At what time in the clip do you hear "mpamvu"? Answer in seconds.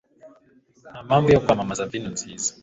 1.07-1.27